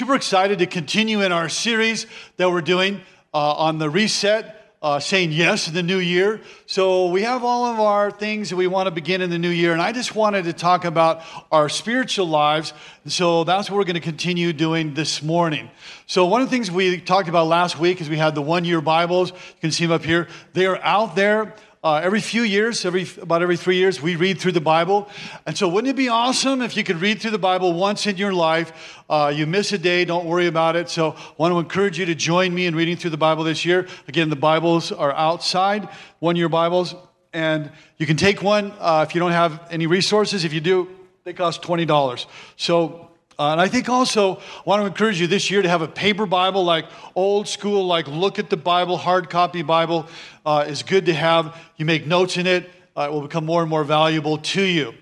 [0.00, 2.06] super excited to continue in our series
[2.38, 3.02] that we're doing
[3.34, 4.56] uh, on the reset.
[4.80, 6.40] Uh, saying yes in the new year.
[6.64, 9.50] So, we have all of our things that we want to begin in the new
[9.50, 9.74] year.
[9.74, 11.20] And I just wanted to talk about
[11.52, 12.72] our spiritual lives.
[13.04, 15.70] So, that's what we're going to continue doing this morning.
[16.06, 18.64] So, one of the things we talked about last week is we had the one
[18.64, 19.32] year Bibles.
[19.32, 20.28] You can see them up here.
[20.54, 21.54] They are out there.
[21.82, 25.08] Uh, every few years, every about every three years, we read through the Bible.
[25.46, 28.18] And so, wouldn't it be awesome if you could read through the Bible once in
[28.18, 29.02] your life?
[29.08, 30.90] Uh, you miss a day, don't worry about it.
[30.90, 33.64] So, I want to encourage you to join me in reading through the Bible this
[33.64, 33.88] year.
[34.08, 35.88] Again, the Bibles are outside,
[36.18, 36.94] one year Bibles,
[37.32, 40.44] and you can take one uh, if you don't have any resources.
[40.44, 40.86] If you do,
[41.24, 42.26] they cost $20.
[42.58, 43.09] So,
[43.40, 45.88] uh, and I think also I want to encourage you this year to have a
[45.88, 50.06] paper Bible, like old school, like look at the Bible, hard copy Bible
[50.44, 51.56] uh, is good to have.
[51.78, 54.92] You make notes in it, uh, it will become more and more valuable to you.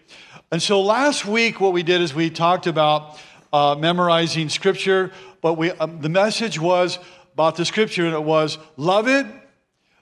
[0.53, 3.19] And so last week, what we did is we talked about
[3.53, 7.01] uh, memorizing Scripture, but we, um, the message was
[7.33, 9.27] about the Scripture, and it was love it,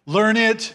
[0.05, 0.75] learn it,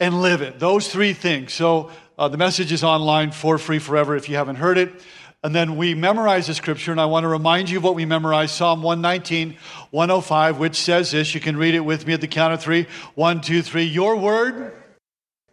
[0.00, 0.58] and live it.
[0.58, 1.52] Those three things.
[1.52, 5.02] So uh, the message is online for free forever if you haven't heard it.
[5.44, 8.06] And then we memorize the scripture, and I want to remind you of what we
[8.06, 9.58] memorized Psalm 119,
[9.90, 11.34] 105, which says this.
[11.34, 12.86] You can read it with me at the count of three.
[13.14, 13.84] One, two, three.
[13.84, 14.72] Your word.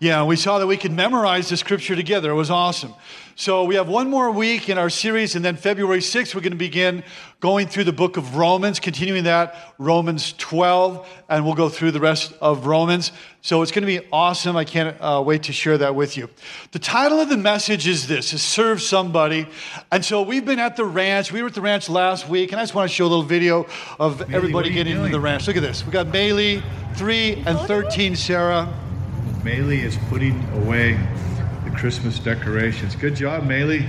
[0.01, 2.31] Yeah, we saw that we could memorize the scripture together.
[2.31, 2.95] It was awesome.
[3.35, 6.53] So we have one more week in our series, and then February 6th, we're going
[6.53, 7.03] to begin
[7.39, 11.99] going through the book of Romans, continuing that, Romans 12, and we'll go through the
[11.99, 13.11] rest of Romans.
[13.43, 14.57] So it's going to be awesome.
[14.57, 16.31] I can't uh, wait to share that with you.
[16.71, 19.45] The title of the message is this, is Serve Somebody.
[19.91, 21.31] And so we've been at the ranch.
[21.31, 23.21] We were at the ranch last week, and I just want to show a little
[23.21, 23.67] video
[23.99, 25.45] of everybody getting into the ranch.
[25.45, 25.85] Look at this.
[25.85, 26.63] We got Bailey,
[26.95, 28.67] 3 and 13, Sarah.
[29.43, 30.99] Maylee is putting away
[31.63, 32.95] the Christmas decorations.
[32.95, 33.87] Good job, Maylee.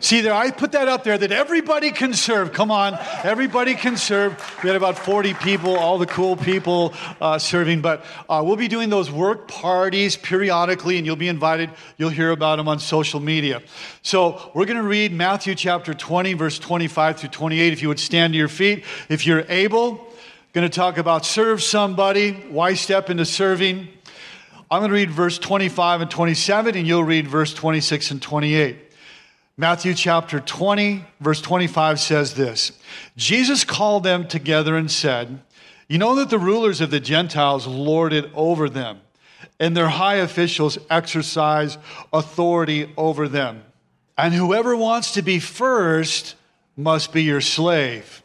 [0.00, 2.52] See there, I put that up there that everybody can serve.
[2.52, 4.32] Come on, everybody can serve.
[4.64, 8.66] We had about 40 people, all the cool people uh, serving, but uh, we'll be
[8.66, 11.70] doing those work parties periodically, and you'll be invited.
[11.96, 13.62] You'll hear about them on social media.
[14.02, 17.72] So we're going to read Matthew chapter 20, verse 25 through 28.
[17.72, 20.10] If you would stand to your feet, if you're able,
[20.52, 23.86] going to talk about serve somebody, why step into serving.
[24.72, 28.76] I'm going to read verse 25 and 27, and you'll read verse 26 and 28.
[29.56, 32.78] Matthew chapter 20, verse 25 says this
[33.16, 35.40] Jesus called them together and said,
[35.88, 39.00] You know that the rulers of the Gentiles lord it over them,
[39.58, 41.76] and their high officials exercise
[42.12, 43.64] authority over them.
[44.16, 46.36] And whoever wants to be first
[46.76, 48.22] must be your slave.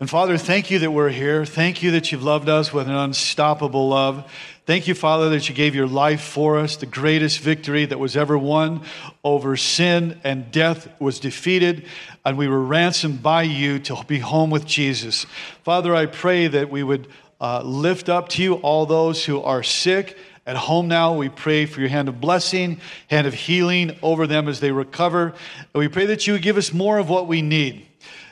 [0.00, 1.44] And Father, thank you that we're here.
[1.44, 4.30] Thank you that you've loved us with an unstoppable love.
[4.68, 6.76] Thank you, Father, that you gave your life for us.
[6.76, 8.82] The greatest victory that was ever won
[9.24, 11.86] over sin and death was defeated,
[12.22, 15.24] and we were ransomed by you to be home with Jesus.
[15.62, 17.08] Father, I pray that we would
[17.40, 20.18] uh, lift up to you all those who are sick.
[20.46, 24.48] At home now, we pray for your hand of blessing, hand of healing over them
[24.48, 25.28] as they recover.
[25.72, 27.87] And we pray that you would give us more of what we need.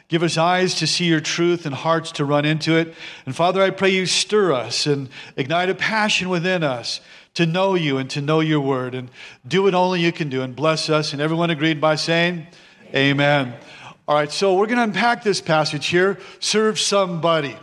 [0.08, 2.94] Give us eyes to see your truth and hearts to run into it.
[3.24, 7.00] And Father, I pray you stir us and ignite a passion within us
[7.34, 9.10] to know you and to know your word and
[9.46, 11.12] do what only you can do and bless us.
[11.12, 12.46] And everyone agreed by saying,
[12.94, 13.54] Amen.
[14.08, 17.56] All right, so we're going to unpack this passage here serve somebody.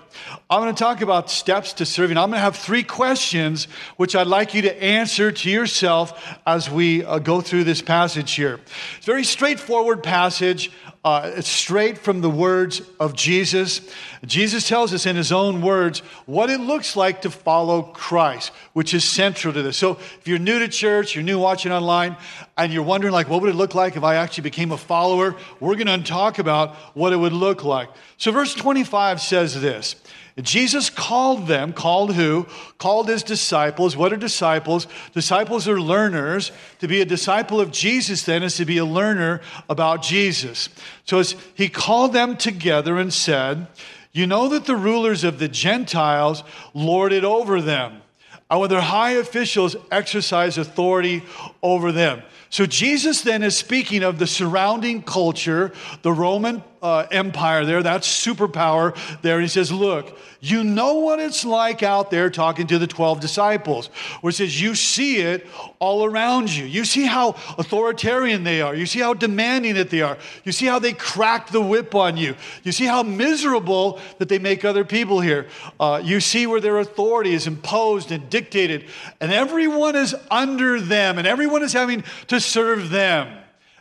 [0.49, 2.17] I'm going to talk about steps to serving.
[2.17, 6.69] I'm going to have three questions which I'd like you to answer to yourself as
[6.69, 8.59] we uh, go through this passage here.
[8.97, 10.69] It's a very straightforward passage.
[11.03, 13.81] Uh, it's straight from the words of Jesus.
[14.25, 18.94] Jesus tells us in his own words what it looks like to follow Christ, which
[18.94, 19.75] is central to this.
[19.75, 22.16] So if you're new to church, you're new watching online,
[22.58, 25.36] and you're wondering like, what would it look like if I actually became a follower?
[25.59, 27.90] We're going to talk about what it would look like.
[28.16, 29.97] So verse 25 says this.
[30.41, 32.47] Jesus called them, called who?
[32.79, 33.95] Called his disciples.
[33.95, 34.88] What are disciples?
[35.13, 36.51] Disciples are learners.
[36.79, 40.69] To be a disciple of Jesus, then, is to be a learner about Jesus.
[41.05, 41.22] So
[41.53, 43.67] he called them together and said,
[44.11, 46.43] You know that the rulers of the Gentiles
[46.73, 48.02] lord it over them,
[48.49, 51.22] and when their high officials exercise authority
[51.61, 52.23] over them.
[52.49, 55.72] So Jesus then is speaking of the surrounding culture,
[56.02, 59.35] the Roman uh, Empire there, that superpower there.
[59.35, 63.22] And he says, Look, you know what it's like out there talking to the 12
[63.22, 63.88] disciples,
[64.20, 65.47] where it says, You see it
[65.80, 66.66] all around you.
[66.66, 68.76] You see how authoritarian they are.
[68.76, 70.18] You see how demanding that they are.
[70.44, 72.35] You see how they crack the whip on you.
[72.64, 75.47] You see how miserable that they make other people here.
[75.80, 78.85] Uh, you see where their authority is imposed and dictated,
[79.22, 83.38] and everyone is under them, and everyone is having to serve them.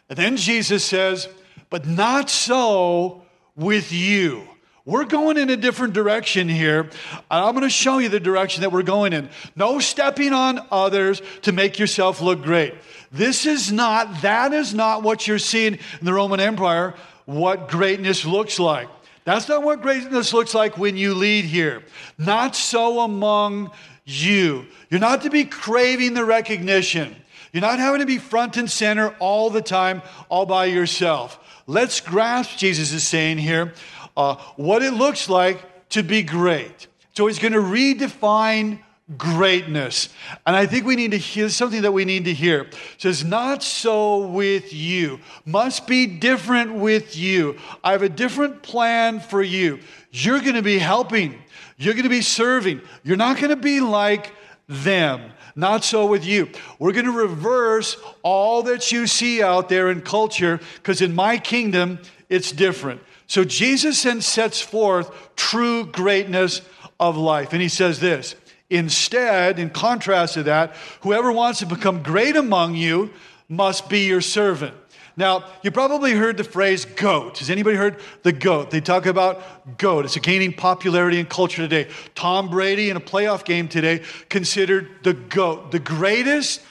[0.09, 1.29] And then Jesus says,
[1.73, 3.23] But not so
[3.57, 4.47] with you.
[4.85, 6.91] We're going in a different direction here.
[7.31, 9.31] I'm going to show you the direction that we're going in.
[9.57, 12.75] No stepping on others to make yourself look great.
[13.11, 16.93] This is not, that is not what you're seeing in the Roman Empire,
[17.25, 18.91] what greatness looks like.
[19.25, 21.85] That's not what greatness looks like when you lead here.
[22.19, 23.71] Not so among
[24.05, 24.67] you.
[24.91, 27.17] You're not to be craving the recognition.
[27.51, 31.39] You're not having to be front and center all the time, all by yourself.
[31.67, 33.73] Let's grasp, Jesus is saying here,
[34.17, 36.87] uh, what it looks like to be great.
[37.15, 38.81] So he's going to redefine
[39.19, 40.09] greatness.
[40.47, 42.63] And I think we need to hear something that we need to hear.
[42.63, 45.21] It says, Not so with you.
[45.45, 47.59] Must be different with you.
[47.85, 49.81] I have a different plan for you.
[50.11, 51.41] You're going to be helping,
[51.77, 52.81] you're going to be serving.
[53.03, 54.33] You're not going to be like
[54.69, 55.33] them.
[55.55, 56.49] Not so with you.
[56.79, 61.39] We're going to reverse all that you see out there in culture because in my
[61.39, 61.99] kingdom,
[62.29, 63.03] it's different.
[63.27, 66.63] So Jesus then sets forth true greatness
[66.99, 67.53] of life.
[67.53, 68.35] And he says this
[68.71, 73.11] Instead, in contrast to that, whoever wants to become great among you
[73.49, 74.75] must be your servant.
[75.17, 77.39] Now, you probably heard the phrase goat.
[77.39, 78.71] Has anybody heard the goat?
[78.71, 80.05] They talk about goat.
[80.05, 81.91] It's gaining popularity in culture today.
[82.15, 86.63] Tom Brady in a playoff game today considered the goat, the greatest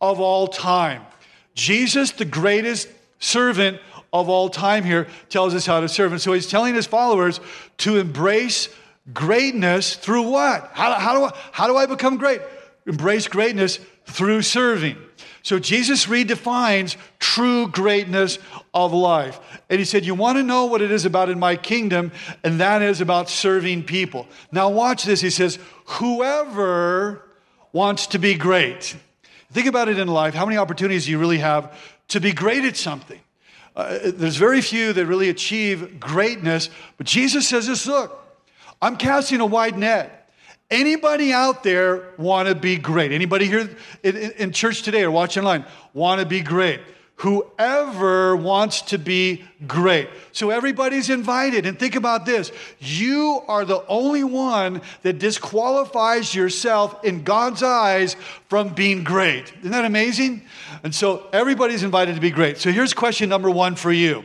[0.00, 1.02] of all time.
[1.54, 2.88] Jesus, the greatest
[3.18, 3.80] servant
[4.12, 6.12] of all time here, tells us how to serve.
[6.12, 7.40] And so he's telling his followers
[7.78, 8.68] to embrace
[9.14, 10.70] greatness through what?
[10.74, 12.42] How, how, do, I, how do I become great?
[12.86, 14.96] Embrace greatness through serving.
[15.46, 18.40] So Jesus redefines true greatness
[18.74, 19.38] of life.
[19.70, 22.10] And he said, You want to know what it is about in my kingdom,
[22.42, 24.26] and that is about serving people.
[24.50, 25.20] Now, watch this.
[25.20, 27.22] He says, Whoever
[27.72, 28.96] wants to be great.
[29.52, 30.34] Think about it in life.
[30.34, 31.78] How many opportunities do you really have
[32.08, 33.20] to be great at something?
[33.76, 38.20] Uh, there's very few that really achieve greatness, but Jesus says this look,
[38.82, 40.25] I'm casting a wide net.
[40.70, 43.12] Anybody out there want to be great?
[43.12, 43.60] Anybody here
[44.02, 45.64] in, in, in church today or watching online
[45.94, 46.80] want to be great?
[47.20, 50.10] Whoever wants to be great.
[50.32, 51.64] So everybody's invited.
[51.64, 58.16] And think about this you are the only one that disqualifies yourself in God's eyes
[58.48, 59.52] from being great.
[59.60, 60.42] Isn't that amazing?
[60.82, 62.58] And so everybody's invited to be great.
[62.58, 64.24] So here's question number one for you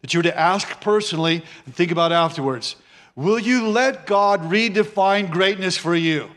[0.00, 2.76] that you were to ask personally and think about afterwards.
[3.16, 6.30] Will you let God redefine greatness for you?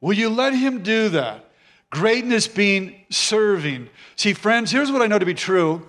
[0.00, 1.50] Will you let Him do that?
[1.90, 3.88] Greatness being serving.
[4.16, 5.86] See, friends, here's what I know to be true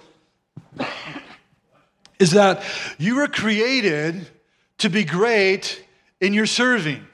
[2.19, 2.63] is that
[2.97, 4.27] you were created
[4.77, 5.83] to be great
[6.19, 7.05] in your serving.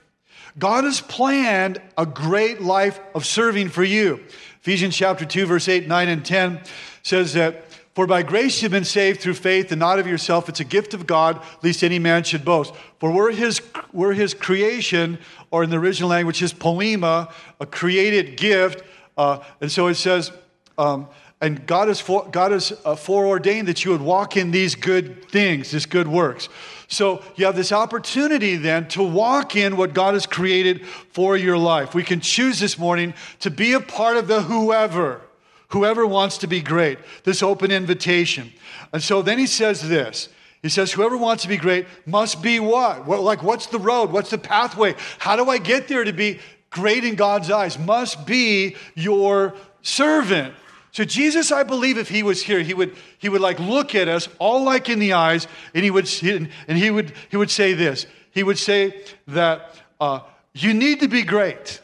[0.60, 4.24] God has planned a great life of serving for you.
[4.62, 6.62] Ephesians chapter 2, verse 8, 9, and 10
[7.04, 7.67] says that
[7.98, 10.48] for by grace you've been saved through faith, and not of yourself.
[10.48, 12.72] It's a gift of God, lest any man should boast.
[13.00, 13.60] For we're his,
[13.92, 15.18] we're his creation,
[15.50, 18.84] or in the original language, his poiema, a created gift.
[19.18, 20.32] Uh, and so it says,
[20.78, 21.08] um,
[21.42, 25.28] and God has, for, God has uh, foreordained that you would walk in these good
[25.32, 26.50] things, these good works.
[26.88, 31.58] So you have this opportunity then to walk in what God has created for your
[31.58, 31.96] life.
[31.96, 35.22] We can choose this morning to be a part of the whoever.
[35.70, 38.54] Whoever wants to be great, this open invitation.
[38.94, 40.30] And so then he says this.
[40.62, 43.06] He says, Whoever wants to be great must be what?
[43.06, 43.22] what?
[43.22, 44.12] Like, what's the road?
[44.12, 44.96] What's the pathway?
[45.20, 46.40] How do I get there to be
[46.70, 47.78] great in God's eyes?
[47.78, 50.54] Must be your servant.
[50.92, 54.08] So Jesus, I believe, if he was here, he would he would like look at
[54.08, 57.74] us all like in the eyes, and he would and he would he would say
[57.74, 58.08] this.
[58.32, 60.22] He would say that uh,
[60.54, 61.82] you need to be great,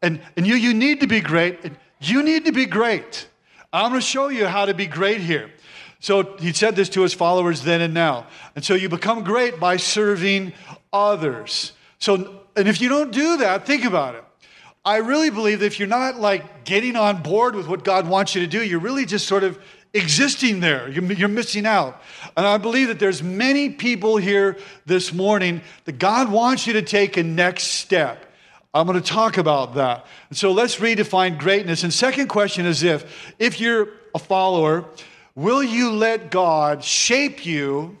[0.00, 1.76] and and you you need to be great, and
[2.08, 3.28] you need to be great.
[3.72, 5.50] I'm going to show you how to be great here.
[6.00, 8.26] So he said this to his followers then and now.
[8.56, 10.52] And so you become great by serving
[10.92, 11.72] others.
[11.98, 14.24] So, and if you don't do that, think about it.
[14.84, 18.34] I really believe that if you're not like getting on board with what God wants
[18.34, 19.60] you to do, you're really just sort of
[19.94, 20.88] existing there.
[20.88, 22.02] You're, you're, missing out.
[22.36, 24.56] And I believe that there's many people here
[24.86, 28.31] this morning that God wants you to take a next step.
[28.74, 30.06] I'm going to talk about that.
[30.32, 31.82] So let's redefine greatness.
[31.82, 34.86] And second question is if if you're a follower,
[35.34, 37.98] will you let God shape you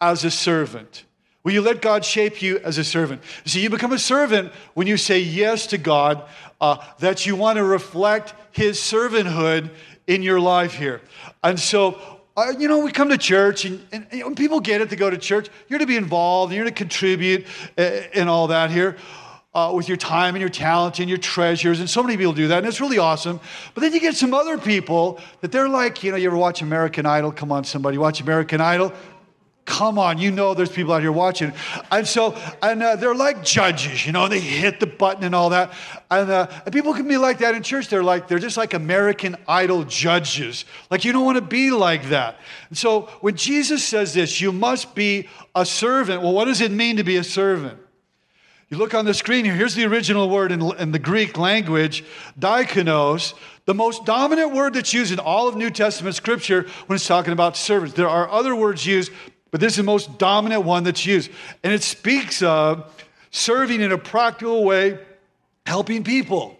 [0.00, 1.04] as a servant?
[1.44, 3.22] Will you let God shape you as a servant?
[3.44, 6.24] See, you become a servant when you say yes to God,
[6.60, 9.70] uh, that you want to reflect His servanthood
[10.08, 11.00] in your life here.
[11.44, 14.90] And so, uh, you know, we come to church and, and, and, people get it
[14.90, 15.48] to go to church.
[15.68, 17.46] You're to be involved, you're to contribute
[17.76, 17.82] uh,
[18.14, 18.96] and all that here
[19.58, 21.80] uh, with your time and your talent and your treasures.
[21.80, 23.40] And so many people do that, and it's really awesome.
[23.74, 26.62] But then you get some other people that they're like, you know, you ever watch
[26.62, 27.32] American Idol?
[27.32, 28.92] Come on, somebody, watch American Idol.
[29.64, 31.52] Come on, you know there's people out here watching.
[31.90, 35.50] And so, and uh, they're like judges, you know, they hit the button and all
[35.50, 35.74] that.
[36.10, 37.88] And, uh, and people can be like that in church.
[37.88, 40.64] They're like, they're just like American Idol judges.
[40.90, 42.38] Like, you don't want to be like that.
[42.70, 46.22] And so, when Jesus says this, you must be a servant.
[46.22, 47.78] Well, what does it mean to be a servant?
[48.70, 52.04] You look on the screen here, here's the original word in, in the Greek language,
[52.38, 53.32] diakonos,
[53.64, 57.32] the most dominant word that's used in all of New Testament scripture when it's talking
[57.32, 57.96] about servants.
[57.96, 59.10] There are other words used,
[59.50, 61.30] but this is the most dominant one that's used.
[61.64, 62.92] And it speaks of
[63.30, 64.98] serving in a practical way,
[65.64, 66.58] helping people.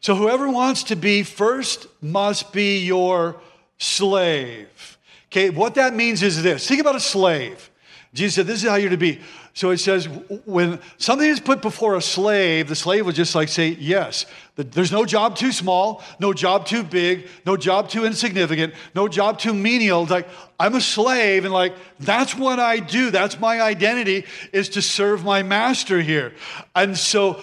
[0.00, 3.40] So whoever wants to be first must be your
[3.78, 4.98] slave.
[5.28, 7.70] Okay, what that means is this think about a slave.
[8.14, 9.20] Jesus said, This is how you're to be.
[9.54, 10.06] So it says,
[10.46, 14.24] when something is put before a slave, the slave would just like say, Yes.
[14.56, 19.40] There's no job too small, no job too big, no job too insignificant, no job
[19.40, 20.02] too menial.
[20.02, 20.28] It's like,
[20.60, 23.10] I'm a slave, and like, that's what I do.
[23.10, 26.34] That's my identity, is to serve my master here.
[26.72, 27.42] And so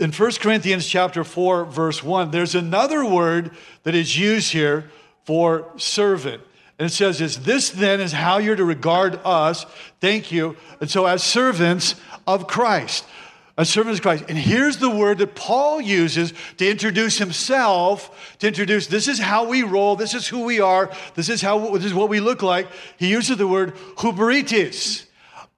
[0.00, 3.50] in 1 Corinthians chapter 4, verse 1, there's another word
[3.82, 4.90] that is used here
[5.24, 6.42] for servant.
[6.78, 9.66] And it says this, this then is how you're to regard us.
[10.00, 10.56] Thank you.
[10.80, 13.04] And so as servants of Christ,
[13.56, 14.24] as servants of Christ.
[14.28, 19.48] And here's the word that Paul uses to introduce himself, to introduce this is how
[19.48, 22.42] we roll, this is who we are, this is how this is what we look
[22.42, 22.68] like.
[22.96, 25.04] He uses the word huperetes.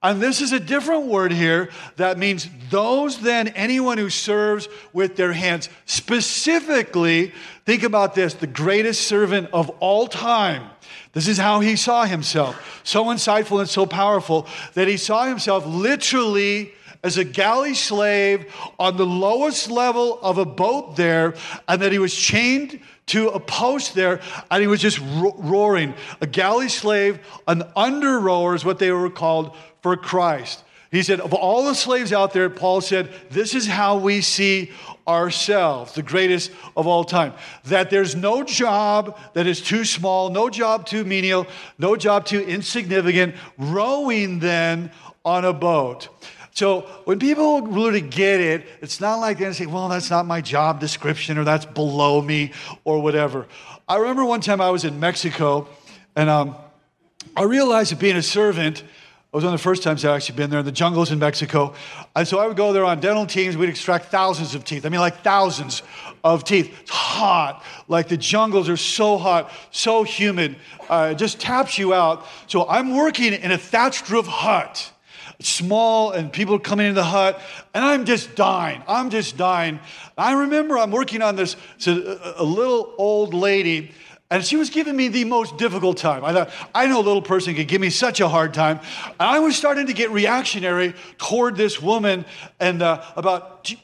[0.03, 5.15] And this is a different word here that means those then, anyone who serves with
[5.15, 5.69] their hands.
[5.85, 7.33] Specifically,
[7.67, 10.71] think about this the greatest servant of all time
[11.13, 12.81] this is how he saw himself.
[12.83, 18.95] So insightful and so powerful that he saw himself literally as a galley slave on
[18.95, 21.33] the lowest level of a boat there,
[21.67, 25.93] and that he was chained to a post there, and he was just ro- roaring.
[26.21, 30.63] A galley slave, an under rower is what they were called for Christ.
[30.91, 34.71] He said, of all the slaves out there, Paul said, this is how we see
[35.07, 37.33] ourselves, the greatest of all time.
[37.65, 42.41] That there's no job that is too small, no job too menial, no job too
[42.41, 43.35] insignificant.
[43.57, 44.91] Rowing then
[45.23, 46.09] on a boat.
[46.53, 50.41] So when people really get it, it's not like they say, well, that's not my
[50.41, 52.51] job description or that's below me
[52.83, 53.47] or whatever.
[53.87, 55.67] I remember one time I was in Mexico
[56.15, 56.55] and um,
[57.35, 58.83] I realized that being a servant,
[59.31, 61.17] it was one of the first times I'd actually been there in the jungles in
[61.17, 61.73] Mexico.
[62.17, 63.55] And so I would go there on dental teams.
[63.55, 64.85] We'd extract thousands of teeth.
[64.85, 65.83] I mean, like thousands
[66.21, 66.77] of teeth.
[66.81, 67.63] It's hot.
[67.87, 70.57] Like the jungles are so hot, so humid.
[70.89, 72.25] Uh, it just taps you out.
[72.47, 74.91] So I'm working in a thatched roof hut.
[75.39, 77.41] small, and people are coming into the hut,
[77.73, 78.83] and I'm just dying.
[78.87, 79.79] I'm just dying.
[80.17, 81.55] I remember I'm working on this,
[81.87, 83.91] a, a little old lady
[84.31, 86.23] and she was giving me the most difficult time.
[86.23, 88.79] I thought, I know a little person could give me such a hard time.
[89.19, 92.23] And I was starting to get reactionary toward this woman
[92.57, 93.79] and uh, about, do you,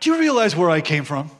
[0.00, 1.30] do you, realize where I came from?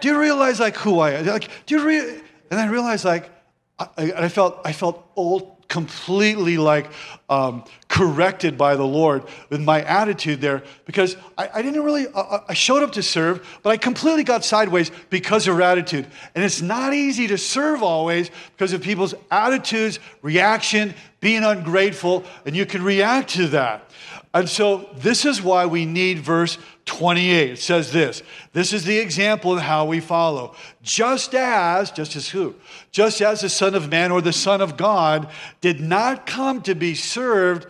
[0.00, 1.26] Do you realize like who I am?
[1.26, 2.20] Like, do you re-?
[2.50, 3.30] And I realized like,
[3.78, 6.90] I, I, felt, I felt old, completely like
[7.30, 12.40] um, corrected by the Lord with my attitude there because I, I didn't really, uh,
[12.46, 16.06] I showed up to serve, but I completely got sideways because of attitude.
[16.34, 22.56] And it's not easy to serve always because of people's attitudes, reaction, being ungrateful, and
[22.56, 23.89] you can react to that.
[24.32, 26.56] And so this is why we need verse
[26.86, 27.50] 28.
[27.50, 28.22] It says this
[28.52, 30.54] This is the example of how we follow.
[30.82, 32.54] Just as, just as who?
[32.92, 35.28] Just as the Son of Man or the Son of God
[35.60, 37.66] did not come to be served,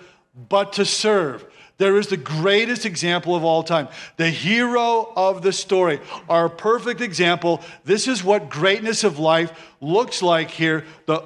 [0.49, 1.47] but to serve.
[1.79, 3.89] There is the greatest example of all time.
[4.19, 5.99] The hero of the story,
[6.29, 7.63] our perfect example.
[7.85, 9.51] This is what greatness of life
[9.81, 11.23] looks like here the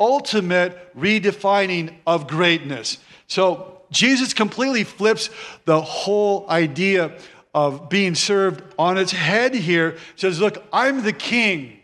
[0.00, 2.96] ultimate redefining of greatness.
[3.26, 5.30] So, Jesus completely flips
[5.64, 7.18] the whole idea
[7.54, 9.96] of being served on its head here.
[10.16, 11.78] says, Look, I'm the king.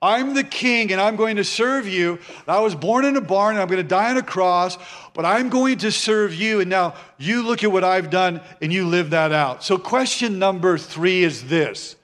[0.00, 2.18] I'm the king and I'm going to serve you.
[2.46, 4.78] I was born in a barn and I'm going to die on a cross,
[5.14, 6.60] but I'm going to serve you.
[6.60, 9.64] And now you look at what I've done and you live that out.
[9.64, 11.96] So, question number three is this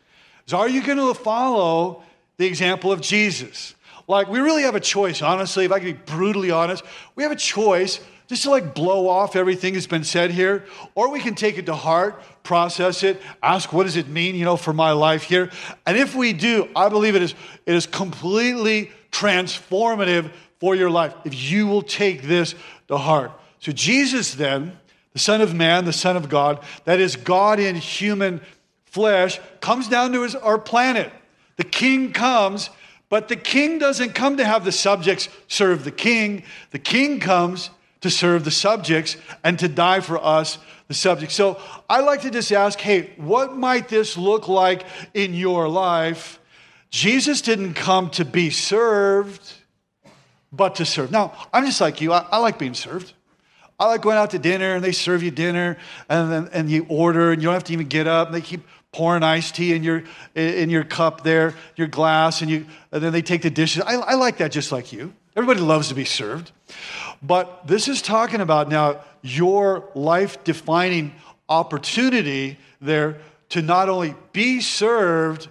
[0.47, 2.03] is Are you going to follow
[2.39, 3.75] the example of Jesus?
[4.09, 6.83] Like, we really have a choice, honestly, if I can be brutally honest,
[7.15, 8.01] we have a choice
[8.33, 11.67] just to like blow off everything that's been said here, or we can take it
[11.67, 15.51] to heart, process it, ask what does it mean, you know, for my life here.
[15.87, 17.35] And if we do, I believe it is
[17.67, 22.55] it is completely transformative for your life if you will take this
[22.89, 23.33] to heart.
[23.61, 24.79] So Jesus then,
[25.13, 28.41] the Son of Man, the Son of God, that is God in human
[28.87, 31.13] flesh, comes down to his, our planet.
[31.57, 32.71] The King comes
[33.13, 36.45] But the king doesn't come to have the subjects serve the king.
[36.71, 37.69] The king comes
[38.03, 41.35] to serve the subjects and to die for us, the subjects.
[41.35, 46.39] So I like to just ask hey, what might this look like in your life?
[46.91, 49.55] Jesus didn't come to be served,
[50.53, 51.11] but to serve.
[51.11, 53.15] Now, I'm just like you, I, I like being served.
[53.81, 55.77] I like going out to dinner and they serve you dinner
[56.09, 58.41] and then and you order and you don't have to even get up and they
[58.41, 58.61] keep
[58.93, 60.05] pouring iced tea in your
[60.35, 63.83] in your cup there, your glass, and you and then they take the dishes.
[63.83, 65.15] I, I like that just like you.
[65.35, 66.53] Everybody loves to be served.
[67.23, 71.15] But this is talking about now your life defining
[71.49, 73.19] opportunity there
[73.51, 75.49] to not only be served,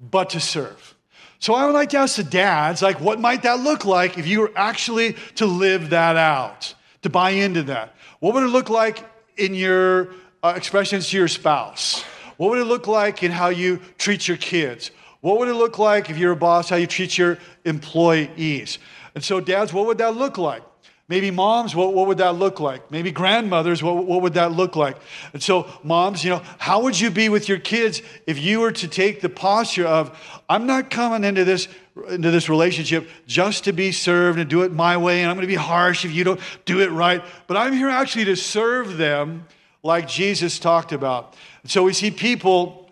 [0.00, 0.94] but to serve.
[1.38, 4.26] So I would like to ask the dads, like, what might that look like if
[4.26, 7.94] you were actually to live that out, to buy into that?
[8.18, 10.10] What would it look like in your
[10.42, 12.02] uh, expressions to your spouse?
[12.36, 14.90] What would it look like in how you treat your kids?
[15.22, 18.78] What would it look like if you're a boss, how you treat your employees?
[19.14, 20.62] And so, dads, what would that look like?
[21.10, 22.88] Maybe moms, what, what would that look like?
[22.92, 24.96] Maybe grandmothers, what, what would that look like?
[25.32, 28.70] And so, moms, you know, how would you be with your kids if you were
[28.70, 30.16] to take the posture of,
[30.48, 31.66] I'm not coming into this
[32.08, 35.46] into this relationship just to be served and do it my way, and I'm going
[35.46, 37.22] to be harsh if you don't do it right.
[37.48, 39.48] But I'm here actually to serve them
[39.82, 41.34] like Jesus talked about.
[41.66, 42.88] So we see people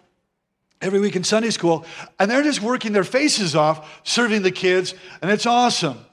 [0.82, 1.86] every week in Sunday school,
[2.18, 6.04] and they're just working their faces off, serving the kids, and it's awesome.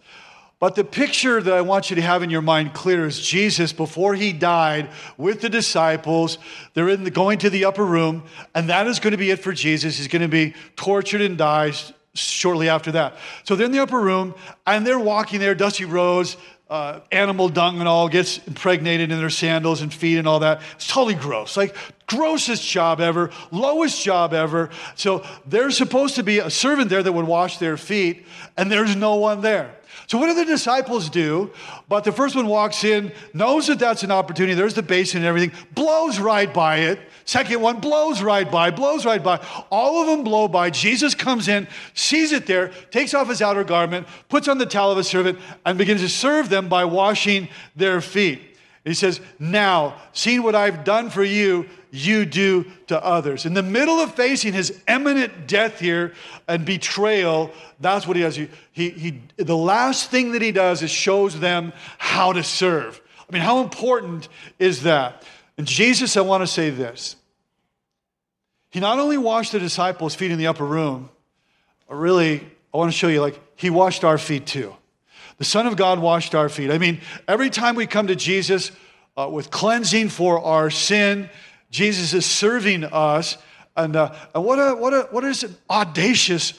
[0.59, 3.73] But the picture that I want you to have in your mind clear is Jesus
[3.73, 6.37] before he died with the disciples.
[6.73, 9.39] They're in the, going to the upper room, and that is going to be it
[9.39, 9.97] for Jesus.
[9.97, 13.17] He's going to be tortured and dies shortly after that.
[13.43, 14.33] So they're in the upper room,
[14.65, 16.37] and they're walking there, dusty roads
[16.69, 20.61] uh, animal dung and all gets impregnated in their sandals and feet and all that.
[20.75, 21.55] It's totally gross.
[21.55, 21.75] Like,
[22.07, 24.69] grossest job ever, lowest job ever.
[24.95, 28.25] So, there's supposed to be a servant there that would wash their feet,
[28.57, 29.75] and there's no one there.
[30.07, 31.51] So, what do the disciples do?
[31.89, 34.53] But the first one walks in, knows that that's an opportunity.
[34.53, 36.99] There's the basin and everything, blows right by it.
[37.25, 39.43] Second one blows right by, blows right by.
[39.71, 40.69] All of them blow by.
[40.69, 44.91] Jesus comes in, sees it there, takes off his outer garment, puts on the towel
[44.91, 48.41] of a servant, and begins to serve them by washing their feet.
[48.83, 53.45] He says, Now, seeing what I've done for you, you do to others.
[53.45, 56.13] In the middle of facing his imminent death here
[56.47, 58.35] and betrayal, that's what he does.
[58.35, 63.01] He, he, he, the last thing that he does is shows them how to serve.
[63.27, 64.27] I mean, how important
[64.59, 65.23] is that?
[65.57, 67.15] And Jesus, I want to say this.
[68.69, 71.09] He not only washed the disciples' feet in the upper room,
[71.89, 74.75] really, I want to show you, like, he washed our feet too.
[75.37, 76.71] The Son of God washed our feet.
[76.71, 78.71] I mean, every time we come to Jesus
[79.17, 81.29] uh, with cleansing for our sin,
[81.75, 83.37] Jesus is serving us.
[83.75, 86.53] And, uh, what, a, what, a, what is an audacious,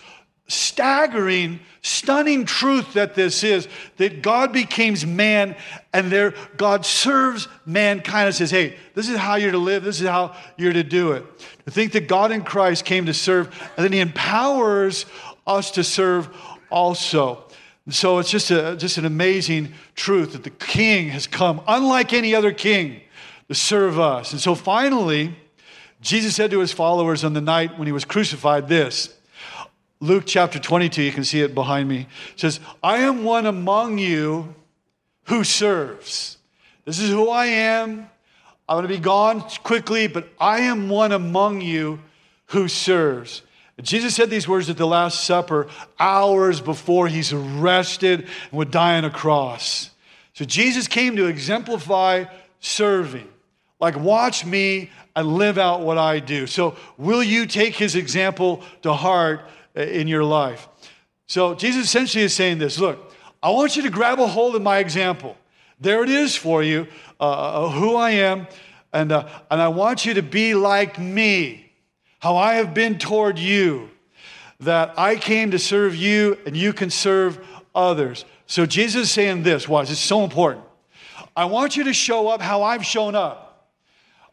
[0.46, 5.56] staggering, stunning truth that this is that God becomes man
[5.94, 10.02] and there God serves mankind and says, hey, this is how you're to live, this
[10.02, 11.24] is how you're to do it.
[11.64, 15.06] To think that God in Christ came to serve and then he empowers
[15.46, 16.28] us to serve
[16.68, 17.42] also.
[17.88, 22.34] So it's just, a, just an amazing truth that the king has come, unlike any
[22.34, 23.00] other king
[23.48, 24.32] to serve us.
[24.32, 25.34] And so finally,
[26.00, 29.14] Jesus said to his followers on the night when he was crucified this.
[30.00, 32.06] Luke chapter 22, you can see it behind me,
[32.36, 34.54] says, I am one among you
[35.24, 36.36] who serves.
[36.84, 38.08] This is who I am.
[38.68, 42.00] I'm going to be gone quickly, but I am one among you
[42.46, 43.42] who serves.
[43.82, 48.96] Jesus said these words at the Last Supper hours before he's arrested and would die
[48.96, 49.90] on a cross.
[50.32, 52.24] So Jesus came to exemplify
[52.60, 53.28] serving.
[53.78, 56.46] Like, watch me and live out what I do.
[56.46, 59.42] So, will you take his example to heart
[59.76, 60.68] uh, in your life?
[61.26, 63.12] So, Jesus essentially is saying this look,
[63.42, 65.36] I want you to grab a hold of my example.
[65.78, 66.86] There it is for you,
[67.20, 68.46] uh, uh, who I am,
[68.94, 71.70] and, uh, and I want you to be like me,
[72.18, 73.90] how I have been toward you,
[74.60, 78.24] that I came to serve you and you can serve others.
[78.46, 80.64] So, Jesus is saying this, watch, it's so important.
[81.36, 83.45] I want you to show up how I've shown up.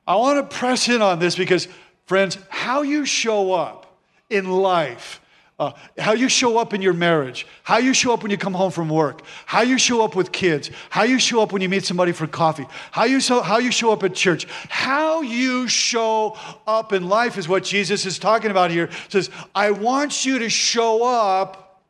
[0.06, 1.68] I want to press in on this because,
[2.06, 3.98] friends, how you show up
[4.30, 5.22] in life,
[5.60, 8.54] uh, how you show up in your marriage, how you show up when you come
[8.54, 11.70] home from work, how you show up with kids, how you show up when you
[11.70, 15.68] meet somebody for coffee, how you, so, how you show up at church, how you
[15.68, 16.38] show
[16.68, 18.88] up in life is what Jesus is talking about here.
[18.88, 21.82] He says, I want you to show up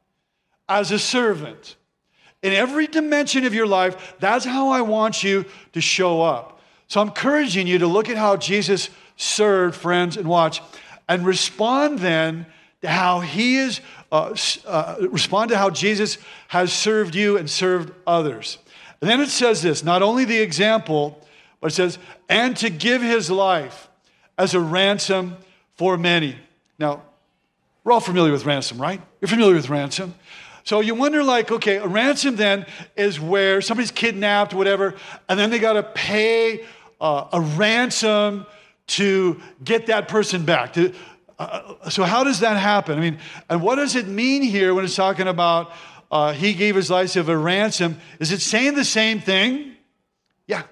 [0.69, 1.77] as a servant.
[2.43, 6.59] In every dimension of your life, that's how I want you to show up.
[6.87, 10.61] So I'm encouraging you to look at how Jesus served friends and watch
[11.07, 12.45] and respond then
[12.81, 14.35] to how he is uh,
[14.67, 16.19] uh, respond to how Jesus
[16.49, 18.59] has served you and served others.
[19.01, 21.19] And then it says this not only the example,
[21.59, 21.97] but it says,
[22.29, 23.87] and to give his life
[24.37, 25.37] as a ransom
[25.75, 26.37] for many.
[26.77, 27.01] Now,
[27.83, 29.01] we're all familiar with ransom, right?
[29.19, 30.13] You're familiar with ransom.
[30.63, 34.95] So you wonder, like, okay, a ransom then is where somebody's kidnapped, whatever,
[35.27, 36.65] and then they got to pay
[37.01, 38.45] uh, a ransom
[38.85, 40.73] to get that person back.
[40.73, 40.93] To,
[41.37, 42.97] uh, so how does that happen?
[42.97, 45.71] I mean, and what does it mean here when it's talking about
[46.11, 47.99] uh, he gave his life as a ransom?
[48.19, 49.75] Is it saying the same thing?
[50.47, 50.63] Yeah,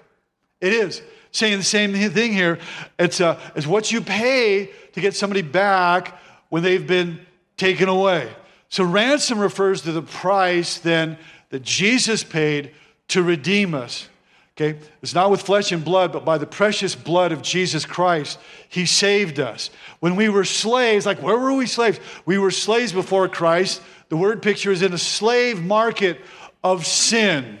[0.60, 1.02] it is
[1.32, 2.58] saying the same thing here.
[2.98, 6.18] It's, uh, it's what you pay to get somebody back
[6.50, 7.20] when they've been
[7.56, 8.30] taken away.
[8.72, 11.18] So, ransom refers to the price then
[11.50, 12.70] that Jesus paid
[13.08, 14.08] to redeem us.
[14.56, 14.78] Okay?
[15.02, 18.38] It's not with flesh and blood, but by the precious blood of Jesus Christ,
[18.70, 19.68] He saved us.
[20.00, 22.00] When we were slaves, like where were we slaves?
[22.24, 23.82] We were slaves before Christ.
[24.08, 26.18] The word picture is in a slave market
[26.64, 27.58] of sin.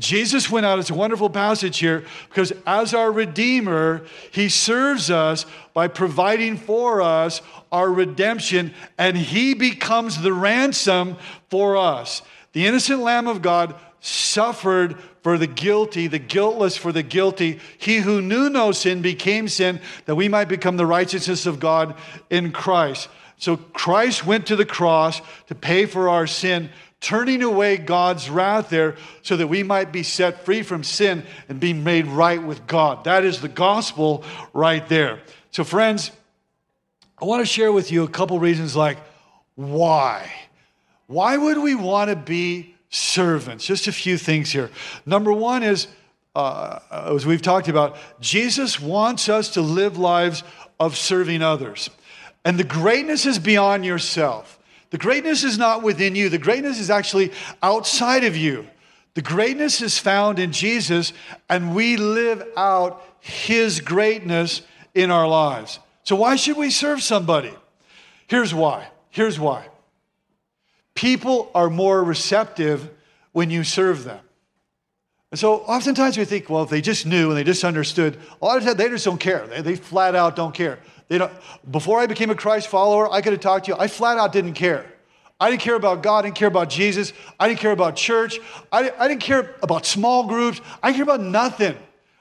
[0.00, 5.46] Jesus went out, it's a wonderful passage here, because as our Redeemer, He serves us
[5.72, 11.16] by providing for us our redemption, and he becomes the ransom
[11.50, 12.22] for us.
[12.52, 17.58] The innocent Lamb of God suffered for the guilty, the guiltless for the guilty.
[17.78, 21.96] He who knew no sin became sin that we might become the righteousness of God
[22.30, 23.08] in Christ.
[23.38, 26.70] So Christ went to the cross to pay for our sin,
[27.04, 31.60] turning away God's wrath there so that we might be set free from sin and
[31.60, 33.04] be made right with God.
[33.04, 35.20] That is the gospel right there.
[35.50, 36.10] So, friends,
[37.20, 38.96] I want to share with you a couple reasons like
[39.54, 40.32] why.
[41.06, 43.66] Why would we want to be servants?
[43.66, 44.70] Just a few things here.
[45.04, 45.88] Number one is,
[46.34, 50.42] uh, as we've talked about, Jesus wants us to live lives
[50.80, 51.90] of serving others.
[52.46, 54.58] And the greatness is beyond yourself.
[54.90, 58.66] The greatness is not within you, the greatness is actually outside of you.
[59.14, 61.12] The greatness is found in Jesus,
[61.48, 65.78] and we live out his greatness in our lives.
[66.02, 67.54] So, why should we serve somebody?
[68.26, 68.88] Here's why.
[69.10, 69.66] Here's why.
[70.94, 72.90] People are more receptive
[73.32, 74.20] when you serve them.
[75.30, 78.44] And so, oftentimes we think, well, if they just knew and they just understood, a
[78.44, 79.46] lot of times they just don't care.
[79.46, 80.78] They, they flat out don't care.
[81.08, 81.32] They don't,
[81.70, 83.76] before I became a Christ follower, I could have talked to you.
[83.78, 84.86] I flat out didn't care.
[85.40, 86.20] I didn't care about God.
[86.20, 87.12] I didn't care about Jesus.
[87.38, 88.38] I didn't care about church.
[88.72, 90.60] I, I didn't care about small groups.
[90.82, 91.76] I didn't care about nothing.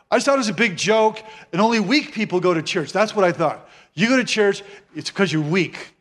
[0.10, 2.92] I just thought it was a big joke, and only weak people go to church.
[2.92, 3.68] That's what I thought.
[3.94, 4.64] You go to church,
[4.96, 5.94] it's because you're weak.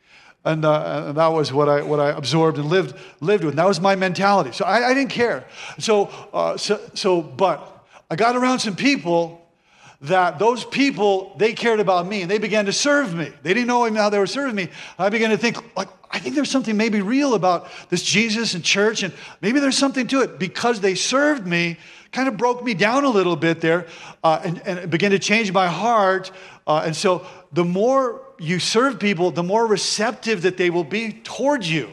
[0.45, 3.53] And, uh, and, that was what I, what I absorbed and lived, lived with.
[3.53, 4.53] And that was my mentality.
[4.53, 5.45] So I, I didn't care.
[5.79, 9.42] So, uh, so, so, but I got around some people
[10.03, 13.33] that those people, they cared about me and they began to serve me.
[13.43, 14.69] They didn't know how they were serving me.
[14.99, 18.63] I began to think, like, I think there's something maybe real about this Jesus and
[18.63, 21.79] church, and maybe there's something to it because they served me
[22.11, 23.87] kind of broke me down a little bit there
[24.23, 26.31] uh, and, and began to change my heart.
[26.67, 31.13] Uh, and so the more you serve people, the more receptive that they will be
[31.25, 31.91] towards you.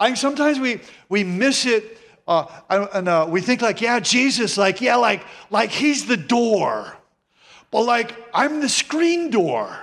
[0.00, 4.80] I sometimes we, we miss it uh, and uh, we think like, yeah, Jesus, like,
[4.80, 6.96] yeah, like, like he's the door.
[7.72, 9.76] But like, I'm the screen door.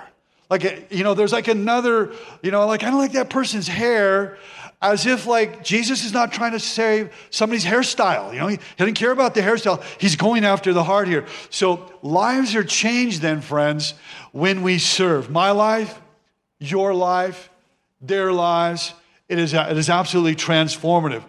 [0.48, 4.38] Like, you know, there's like another, you know, like, I don't like that person's hair
[4.82, 8.32] as if like Jesus is not trying to save somebody's hairstyle.
[8.32, 9.82] You know, he, doesn't care about the hairstyle.
[9.98, 11.26] He's going after the heart here.
[11.50, 13.94] So lives are changed then, friends,
[14.32, 15.30] when we serve.
[15.30, 16.00] My life,
[16.58, 17.50] your life,
[18.00, 18.94] their lives.
[19.28, 21.22] It is, it is absolutely transformative.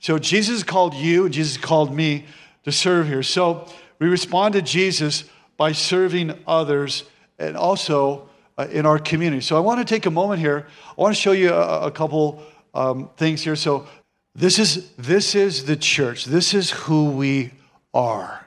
[0.00, 2.24] So Jesus called you, and Jesus called me
[2.64, 3.22] to serve here.
[3.22, 5.24] So we respond to Jesus
[5.56, 7.04] by serving others
[7.38, 9.40] and also uh, in our community.
[9.40, 10.66] So I want to take a moment here.
[10.96, 13.56] I want to show you a, a couple um, things here.
[13.56, 13.86] So
[14.34, 16.24] this is this is the church.
[16.24, 17.52] This is who we
[17.92, 18.46] are.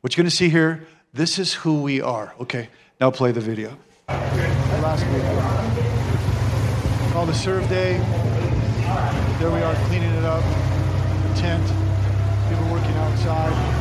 [0.00, 0.86] What you're going to see here.
[1.12, 2.34] This is who we are.
[2.40, 2.68] Okay,
[3.00, 3.76] now play the video.
[4.08, 5.22] Last week,
[7.26, 7.98] the Serve Day.
[9.38, 10.42] There we are cleaning it up.
[10.42, 11.64] The tent.
[12.48, 13.77] People working outside.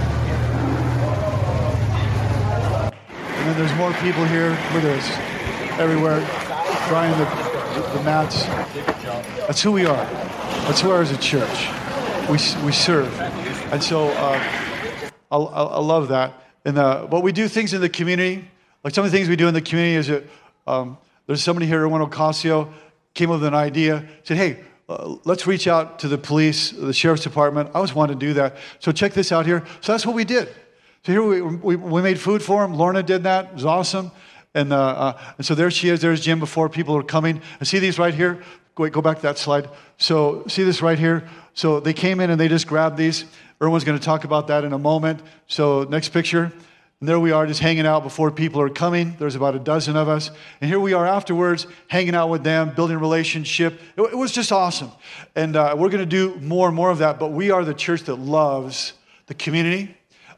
[3.47, 4.49] And there's more people here.
[4.51, 5.09] At this.
[5.79, 6.19] Everywhere.
[6.89, 8.43] Drying the, the mats.
[9.47, 10.05] That's who we are.
[10.65, 11.69] That's who we are as a church.
[12.29, 13.17] We, we serve.
[13.71, 16.33] And so uh, I, I, love that.
[16.65, 18.45] And uh, but we do things in the community.
[18.83, 20.23] Like some of the things we do in the community is that
[20.67, 22.69] um, there's somebody here Juan Ocasio
[23.13, 26.91] came up with an idea, said, hey, uh, let's reach out to the police, the
[26.91, 27.69] sheriff's department.
[27.69, 28.57] I always wanted to do that.
[28.79, 29.65] So check this out here.
[29.79, 30.49] So that's what we did.
[31.05, 32.75] So here we, we, we made food for them.
[32.75, 33.45] Lorna did that.
[33.45, 34.11] It was awesome.
[34.53, 36.01] And, uh, uh, and so there she is.
[36.01, 37.41] There's Jim before people are coming.
[37.59, 38.43] And see these right here?
[38.77, 39.69] wait, go back to that slide.
[39.97, 41.27] So see this right here?
[41.53, 43.25] So they came in and they just grabbed these.
[43.61, 45.21] Erwin's going to talk about that in a moment.
[45.47, 46.51] So next picture.
[46.99, 49.15] And there we are just hanging out before people are coming.
[49.19, 50.31] There's about a dozen of us.
[50.61, 53.79] And here we are afterwards, hanging out with them, building relationship.
[53.95, 54.91] It, it was just awesome.
[55.35, 57.19] And uh, we're going to do more and more of that.
[57.19, 58.93] But we are the church that loves
[59.27, 59.96] the community.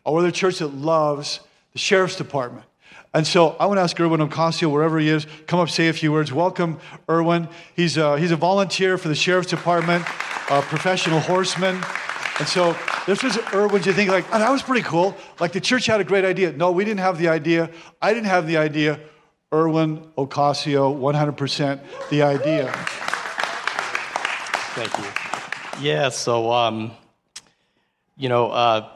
[0.10, 1.40] Or we're the church that loves
[1.72, 2.66] the sheriff's department.
[3.14, 5.94] And so I want to ask Erwin Ocasio, wherever he is, come up, say a
[5.94, 6.34] few words.
[6.34, 7.48] Welcome, Erwin.
[7.76, 10.04] He's a, uh, he's a volunteer for the sheriff's department,
[10.50, 11.84] a professional horseman.
[12.40, 15.16] And so this was Erwin's, you think like, oh, that was pretty cool.
[15.40, 16.54] Like the church had a great idea.
[16.54, 17.70] No, we didn't have the idea.
[18.02, 19.00] I didn't have the idea.
[19.54, 22.72] Erwin Ocasio, 100% the idea.
[24.74, 25.88] Thank you.
[25.88, 26.94] Yeah, so, um,
[28.18, 28.90] you know, uh,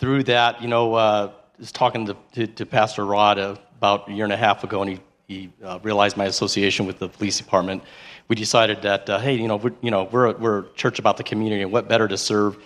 [0.00, 4.24] through that, you know, uh, was talking to, to, to Pastor Rod about a year
[4.24, 7.82] and a half ago, and he, he uh, realized my association with the police department.
[8.28, 11.18] We decided that, uh, hey, you know, we're, you know we're, we're a church about
[11.18, 12.56] the community, and what better to serve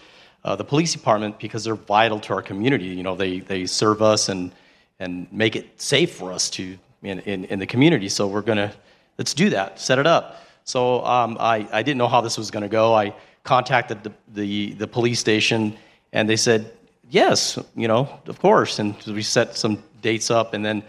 [0.44, 2.86] uh, the police department because they're vital to our community.
[2.86, 4.52] You know, they, they serve us and,
[5.00, 8.08] and make it safe for us to in, in, in the community.
[8.08, 8.72] So we're going to,
[9.18, 10.40] let's do that, set it up.
[10.62, 12.94] So um, I, I didn't know how this was going to go.
[12.94, 15.76] I contacted the, the, the police station
[16.12, 16.70] and they said,
[17.14, 18.78] yes, you know, of course.
[18.78, 20.82] And we set some dates up and then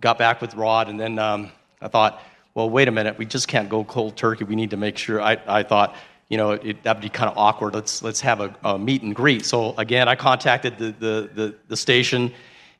[0.00, 0.88] got back with Rod.
[0.88, 2.22] And then um, I thought,
[2.54, 4.44] well, wait a minute, we just can't go cold turkey.
[4.44, 5.20] We need to make sure.
[5.20, 5.96] I, I thought,
[6.28, 7.74] you know, it, that'd be kind of awkward.
[7.74, 9.44] Let's let's have a, a, meet and greet.
[9.46, 12.32] So again, I contacted the the, the, the station,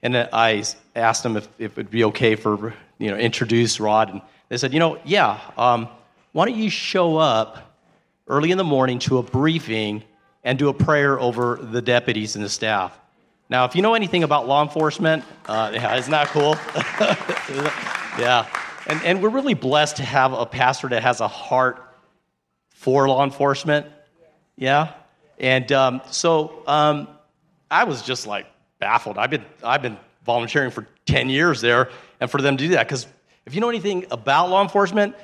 [0.03, 0.63] and I
[0.95, 4.73] asked them if, if it'd be okay for you know introduce Rod, and they said,
[4.73, 5.41] you know, yeah.
[5.57, 5.89] Um,
[6.33, 7.75] why don't you show up
[8.27, 10.03] early in the morning to a briefing
[10.45, 12.99] and do a prayer over the deputies and the staff?
[13.49, 16.57] Now, if you know anything about law enforcement, uh, yeah, isn't that cool?
[18.19, 18.47] yeah,
[18.87, 21.89] and and we're really blessed to have a pastor that has a heart
[22.83, 23.87] for law enforcement.
[24.57, 24.95] Yeah?
[25.39, 27.07] And um, so um,
[27.71, 28.47] I was just like
[28.81, 29.19] baffled.
[29.19, 32.89] I've been, I've been volunteering for 10 years there, and for them to do that,
[32.89, 33.07] because
[33.47, 35.15] if you know anything about law enforcement,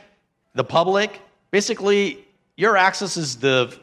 [0.54, 2.24] the public, basically,
[2.56, 3.76] your access is the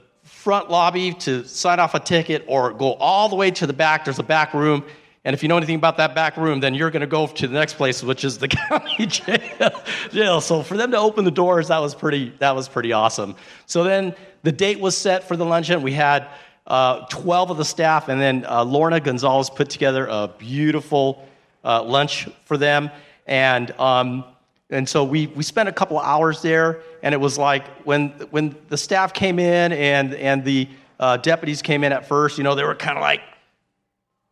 [0.45, 4.05] front lobby to sign off a ticket or go all the way to the back.
[4.05, 4.85] There's a back room,
[5.23, 7.47] and if you know anything about that back room, then you're going to go to
[7.47, 9.81] the next place, which is the county jail.
[10.11, 10.41] jail.
[10.41, 12.29] So for them to open the doors, that was pretty.
[12.37, 13.35] That was pretty awesome.
[13.65, 15.81] So then the date was set for the luncheon.
[15.81, 16.27] We had
[16.67, 21.27] uh, 12 of the staff, and then uh, Lorna Gonzalez put together a beautiful
[21.63, 22.91] uh, lunch for them.
[23.25, 24.23] And um,
[24.69, 28.55] and so we, we spent a couple hours there, and it was like when when
[28.69, 30.67] the staff came in and and the
[30.99, 33.21] uh, deputies came in at first, you know, they were kind of like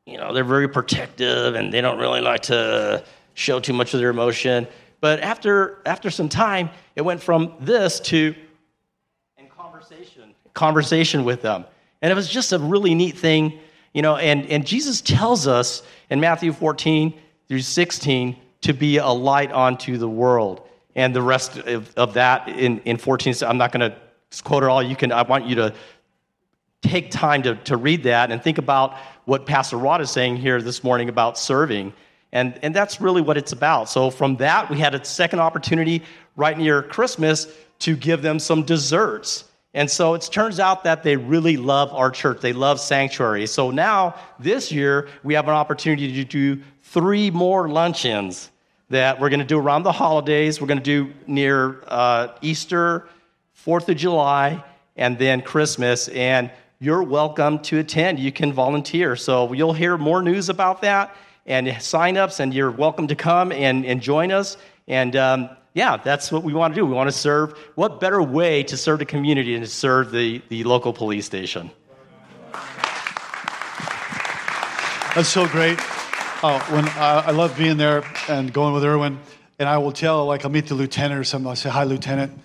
[0.05, 3.99] you know, they're very protective and they don't really like to show too much of
[3.99, 4.67] their emotion.
[4.99, 8.35] But after, after some time, it went from this to
[9.37, 11.65] in conversation, conversation with them.
[12.01, 13.59] And it was just a really neat thing,
[13.93, 17.13] you know, and, and Jesus tells us in Matthew 14
[17.47, 20.67] through 16 to be a light onto the world.
[20.95, 23.97] And the rest of, of that in, in 14, I'm not going to
[24.43, 24.81] quote it all.
[24.81, 25.73] You can, I want you to
[26.81, 30.61] take time to, to read that and think about what Pastor Rod is saying here
[30.61, 31.93] this morning about serving.
[32.31, 33.89] And, and that's really what it's about.
[33.89, 36.01] So, from that, we had a second opportunity
[36.35, 37.47] right near Christmas
[37.79, 39.45] to give them some desserts.
[39.75, 42.41] And so it turns out that they really love our church.
[42.41, 43.47] They love Sanctuary.
[43.47, 48.51] So now, this year, we have an opportunity to do three more luncheons
[48.89, 50.61] that we're going to do around the holidays.
[50.61, 53.07] We're going to do near uh, Easter,
[53.65, 54.63] 4th of July,
[54.95, 56.07] and then Christmas.
[56.09, 58.19] And you're welcome to attend.
[58.19, 59.15] You can volunteer.
[59.15, 61.15] So you'll hear more news about that
[61.45, 64.57] and signups, and you're welcome to come and, and join us.
[64.87, 66.85] And um, yeah, that's what we want to do.
[66.85, 67.57] We want to serve.
[67.75, 71.71] What better way to serve the community than to serve the, the local police station?
[75.15, 75.79] That's so great.
[76.43, 79.17] Uh, when I love being there and going with Erwin,
[79.59, 81.47] and I will tell, like, I'll meet the lieutenant or something.
[81.47, 82.37] I'll say, "Hi, lieutenant.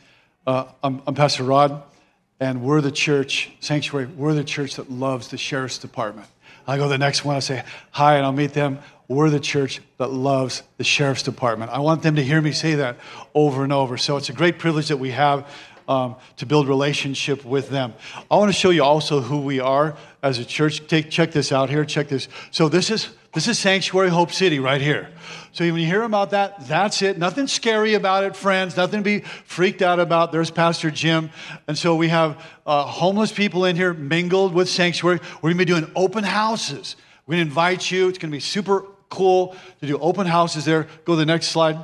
[0.46, 1.82] Uh, I'm, I'm Pastor Rod.
[2.38, 6.28] And we're the church, Sanctuary, we're the church that loves the sheriff's department.
[6.64, 8.78] I go the next one, I say, hi, and I'll meet them.
[9.08, 11.72] We're the church that loves the sheriff's department.
[11.72, 12.98] I want them to hear me say that
[13.34, 13.96] over and over.
[13.96, 15.52] So it's a great privilege that we have
[15.88, 17.94] um, to build relationship with them.
[18.30, 20.86] I want to show you also who we are as a church.
[20.86, 21.84] Take, check this out here.
[21.84, 22.28] Check this.
[22.50, 25.10] So this is this is Sanctuary Hope City right here.
[25.52, 27.18] So when you hear about that, that's it.
[27.18, 28.76] Nothing scary about it, friends.
[28.76, 30.32] Nothing to be freaked out about.
[30.32, 31.30] There's Pastor Jim.
[31.66, 35.20] And so we have uh, homeless people in here mingled with Sanctuary.
[35.36, 36.96] We're going to be doing open houses.
[37.26, 38.08] We're going to invite you.
[38.08, 40.88] It's going to be super cool to do open houses there.
[41.04, 41.78] Go to the next slide.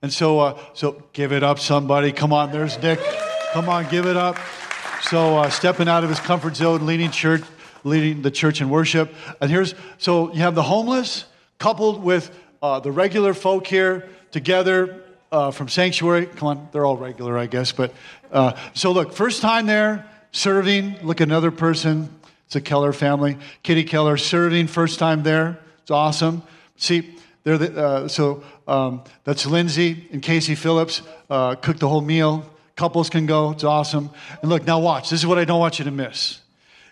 [0.00, 2.10] And so, uh, so give it up, somebody.
[2.10, 3.00] Come on, there's Nick.
[3.56, 4.36] Come on, give it up.
[5.00, 7.40] So uh, stepping out of his comfort zone, leading church,
[7.84, 9.14] leading the church in worship.
[9.40, 11.24] And here's so you have the homeless
[11.56, 16.26] coupled with uh, the regular folk here together uh, from Sanctuary.
[16.26, 17.72] Come on, they're all regular, I guess.
[17.72, 17.94] But
[18.30, 20.98] uh, so look, first time there serving.
[21.02, 22.10] Look, another person.
[22.44, 23.38] It's a Keller family.
[23.62, 25.58] Kitty Keller serving, first time there.
[25.80, 26.42] It's awesome.
[26.76, 32.02] See, they're the, uh, so um, that's Lindsay and Casey Phillips uh, cooked the whole
[32.02, 32.44] meal.
[32.76, 33.50] Couples can go.
[33.50, 34.10] It's awesome.
[34.42, 35.10] And look, now watch.
[35.10, 36.40] This is what I don't want you to miss.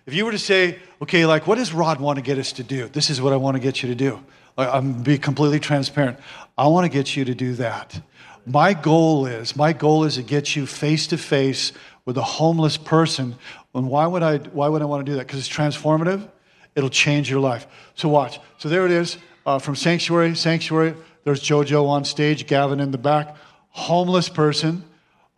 [0.06, 2.62] If you were to say, okay, like, what does Rod want to get us to
[2.62, 2.88] do?
[2.88, 4.22] This is what I want to get you to do.
[4.56, 6.18] I'm be completely transparent.
[6.56, 8.00] I want to get you to do that.
[8.46, 11.72] My goal is, my goal is to get you face to face
[12.04, 13.36] with a homeless person.
[13.74, 15.26] And why would I, why would I want to do that?
[15.26, 16.28] Because it's transformative.
[16.76, 17.66] It'll change your life.
[17.94, 18.38] So watch.
[18.58, 19.16] So there it is
[19.46, 20.34] uh, from Sanctuary.
[20.34, 20.94] Sanctuary.
[21.24, 23.36] There's JoJo on stage, Gavin in the back.
[23.70, 24.84] Homeless person,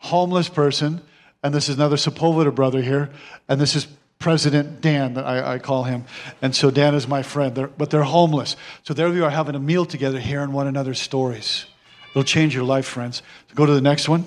[0.07, 1.01] homeless person.
[1.43, 3.11] And this is another Sepulveda brother here.
[3.49, 3.87] And this is
[4.19, 6.05] President Dan, I, I, call him.
[6.41, 8.57] And so Dan is my friend, they're, but they're homeless.
[8.83, 11.67] So there we are having a meal together, hearing one another's stories.
[12.11, 13.23] It'll change your life, friends.
[13.49, 14.27] So go to the next one.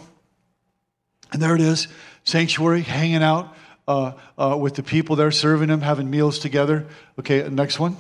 [1.32, 1.88] And there it is
[2.24, 3.56] sanctuary, hanging out
[3.88, 6.86] uh, uh, with the people there, serving them, having meals together.
[7.18, 7.98] Okay, next one.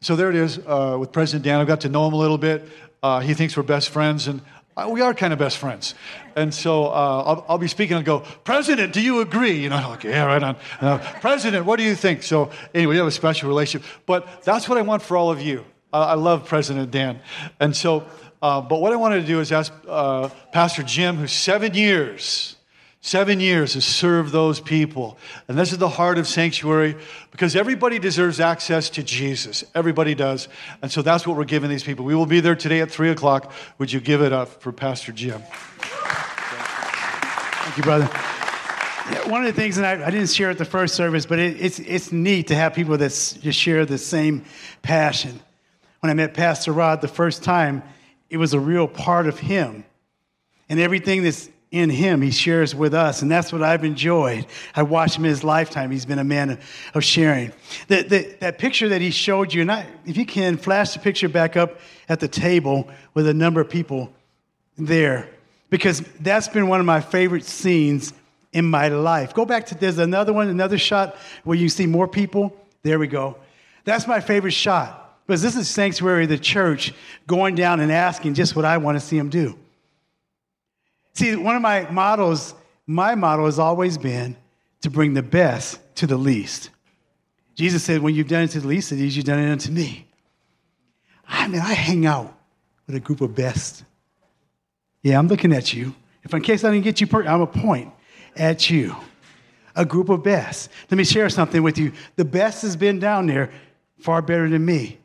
[0.00, 1.60] So there it is uh, with President Dan.
[1.60, 2.66] I've got to know him a little bit.
[3.02, 4.40] Uh, he thinks we're best friends, and
[4.88, 5.94] we are kind of best friends.
[6.36, 6.88] And so uh,
[7.26, 9.60] I'll, I'll, be speaking and go, President, do you agree?
[9.62, 10.56] You know, like, yeah, right on.
[10.80, 12.22] Uh, President, what do you think?
[12.22, 13.88] So anyway, we have a special relationship.
[14.06, 15.64] But that's what I want for all of you.
[15.92, 17.20] I love President Dan.
[17.58, 18.04] And so,
[18.40, 22.56] uh, but what I wanted to do is ask uh, Pastor Jim, who's seven years,
[23.02, 25.16] Seven years to serve those people.
[25.48, 26.96] And this is the heart of sanctuary
[27.30, 29.64] because everybody deserves access to Jesus.
[29.74, 30.48] Everybody does.
[30.82, 32.04] And so that's what we're giving these people.
[32.04, 33.52] We will be there today at 3 o'clock.
[33.78, 35.42] Would you give it up for Pastor Jim?
[37.70, 38.04] Thank you, brother.
[39.30, 41.58] One of the things, and I, I, didn't share at the first service, but it,
[41.58, 44.44] it's, it's neat to have people that just share the same
[44.82, 45.40] passion.
[46.00, 47.82] When I met Pastor Rod the first time,
[48.28, 49.84] it was a real part of him.
[50.68, 54.44] And everything that's in him he shares with us and that's what i've enjoyed.
[54.74, 55.90] I watched him in his lifetime.
[55.90, 56.58] He's been a man
[56.94, 57.52] of sharing.
[57.88, 60.98] The, the, that picture that he showed you and I, if you can flash the
[60.98, 61.78] picture back up
[62.08, 64.12] at the table with a number of people
[64.76, 65.28] there
[65.68, 68.12] because that's been one of my favorite scenes
[68.52, 69.32] in my life.
[69.32, 72.56] Go back to there's another one another shot where you see more people.
[72.82, 73.36] There we go.
[73.84, 76.92] That's my favorite shot because this is sanctuary of the church
[77.28, 79.56] going down and asking just what i want to see them do
[81.14, 82.54] See, one of my models,
[82.86, 84.36] my model has always been
[84.82, 86.70] to bring the best to the least.
[87.54, 89.70] Jesus said, When you've done it to the least of these, you've done it unto
[89.70, 90.06] me.
[91.28, 92.36] I mean, I hang out
[92.86, 93.84] with a group of best.
[95.02, 95.94] Yeah, I'm looking at you.
[96.22, 97.92] If in case I didn't get you, per- I'm a point
[98.36, 98.94] at you.
[99.76, 100.70] A group of best.
[100.90, 101.92] Let me share something with you.
[102.16, 103.50] The best has been down there
[104.00, 104.98] far better than me.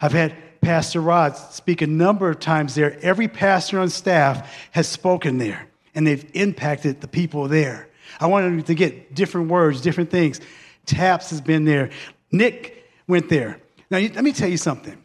[0.00, 2.96] I've had Pastor Rod speak a number of times there.
[3.02, 7.88] Every pastor on staff has spoken there, and they've impacted the people there.
[8.20, 10.40] I wanted to get different words, different things.
[10.86, 11.90] Taps has been there.
[12.30, 13.60] Nick went there.
[13.90, 14.96] Now, let me tell you something.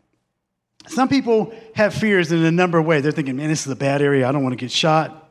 [0.88, 3.04] Some people have fears in a number of ways.
[3.04, 4.28] They're thinking, man, this is a bad area.
[4.30, 5.30] I don't want to get shot.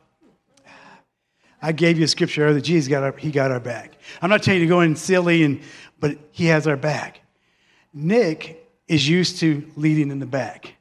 [1.61, 2.61] I gave you a scripture earlier.
[2.61, 3.93] Jesus got our, he got our back.
[4.21, 5.61] I'm not telling you to go in silly, and,
[5.99, 7.21] but he has our back.
[7.93, 10.75] Nick is used to leading in the back,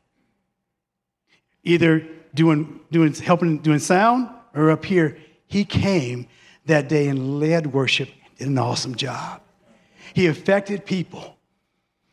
[1.64, 5.18] either doing, doing, helping doing sound or up here.
[5.46, 6.28] He came
[6.66, 9.40] that day and led worship, did an awesome job.
[10.14, 11.36] He affected people.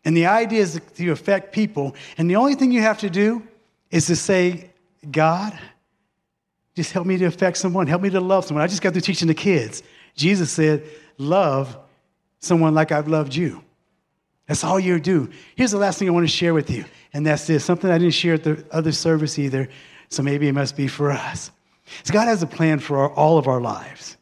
[0.06, 1.95] And the idea is to affect people.
[2.17, 3.47] And the only thing you have to do
[3.89, 4.71] is to say,
[5.10, 5.58] God,
[6.75, 7.88] just help me to affect someone.
[7.88, 8.63] Help me to love someone.
[8.63, 9.84] I just got through teaching the kids.
[10.15, 10.84] Jesus said,
[11.17, 11.77] Love
[12.39, 13.63] someone like I've loved you.
[14.47, 15.29] That's all you do.
[15.56, 17.97] Here's the last thing I want to share with you, and that's this something I
[17.97, 19.69] didn't share at the other service either,
[20.10, 21.52] so maybe it must be for us.
[22.04, 24.17] So God has a plan for our, all of our lives,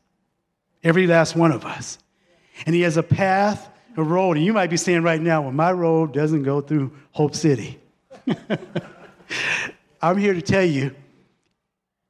[0.84, 1.98] every last one of us.
[2.66, 4.38] And He has a path, a road.
[4.38, 7.80] And you might be saying right now, well, my road doesn't go through Hope City.
[10.02, 10.96] I'm here to tell you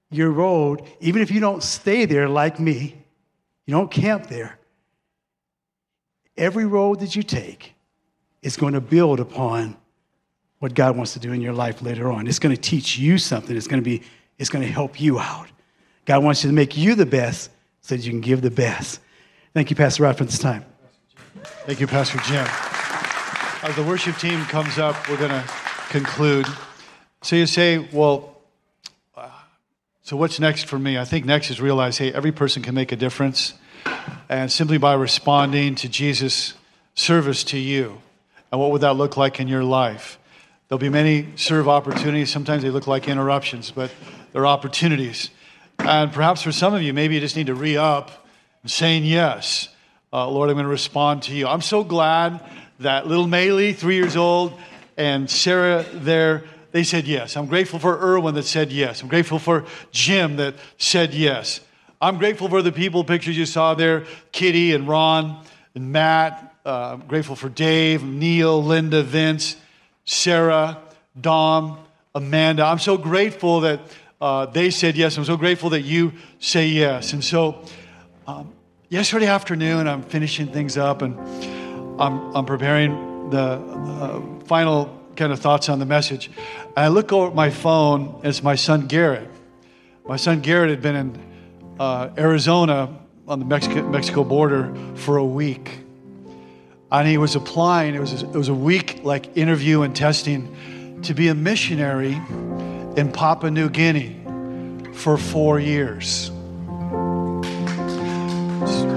[0.10, 2.98] your road, even if you don't stay there like me,
[3.66, 4.60] you don't camp there,
[6.36, 7.74] every road that you take,
[8.42, 9.78] is going to build upon
[10.60, 12.28] what God wants to do in your life later on.
[12.28, 13.56] It's going to teach you something.
[13.56, 14.04] It's going to be,
[14.38, 15.48] it's going to help you out.
[16.06, 17.50] God wants you to make you the best
[17.82, 19.00] so that you can give the best.
[19.54, 20.66] Thank you, Pastor Rod, for this time.
[21.66, 22.46] Thank you, Pastor Jim.
[23.64, 25.44] As the worship team comes up, we're going to
[25.90, 26.46] conclude.
[27.22, 28.38] So you say, well,
[29.16, 29.30] uh,
[30.04, 30.98] So, what's next for me?
[30.98, 33.54] I think next is realize hey, every person can make a difference.
[34.30, 36.54] And simply by responding to Jesus'
[36.96, 38.02] service to you.
[38.52, 40.20] And what would that look like in your life?
[40.68, 42.32] There'll be many serve opportunities.
[42.32, 43.92] Sometimes they look like interruptions, but
[44.32, 45.30] they're opportunities.
[45.80, 48.26] And perhaps for some of you, maybe you just need to re up
[48.66, 49.70] saying yes.
[50.14, 51.48] Uh, Lord, I'm going to respond to you.
[51.48, 52.42] I'm so glad
[52.80, 54.54] that little Maylee, three years old,
[54.98, 57.38] and Sarah there, they said yes.
[57.38, 59.02] I'm grateful for Erwin that said yes.
[59.02, 61.62] I'm grateful for Jim that said yes.
[62.02, 65.44] I'm grateful for the people pictures you saw there Kitty and Ron
[65.76, 66.51] and Matt.
[66.64, 69.56] Uh, I'm grateful for Dave, Neil, Linda, Vince,
[70.06, 70.78] Sarah,
[71.20, 71.80] Dom,
[72.14, 72.64] Amanda.
[72.64, 73.80] I'm so grateful that
[74.20, 75.18] uh, they said yes.
[75.18, 77.14] I'm so grateful that you say yes.
[77.14, 77.66] And so,
[78.28, 78.54] um,
[78.90, 81.18] yesterday afternoon, I'm finishing things up and
[82.00, 86.30] I'm, I'm preparing the uh, final kind of thoughts on the message.
[86.76, 89.28] And I look over at my phone, it's my son Garrett.
[90.08, 95.26] My son Garrett had been in uh, Arizona on the Mexico, Mexico border for a
[95.26, 95.80] week.
[96.92, 101.14] And he was applying, it was, it was a week like interview and testing to
[101.14, 102.14] be a missionary
[102.98, 104.22] in Papua New Guinea
[104.94, 106.30] for four years.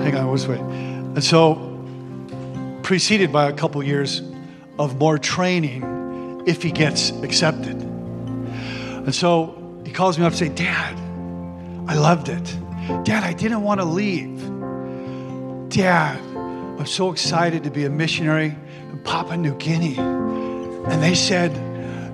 [0.03, 0.61] Hang on, let's wait.
[0.61, 1.71] And so,
[2.83, 4.23] preceded by a couple years
[4.79, 7.77] of more training if he gets accepted.
[7.77, 10.95] And so he calls me up and say, Dad,
[11.89, 12.45] I loved it.
[13.05, 14.41] Dad, I didn't want to leave.
[15.71, 16.21] Dad,
[16.79, 18.57] I'm so excited to be a missionary
[18.91, 19.97] in Papua New Guinea.
[19.97, 21.53] And they said,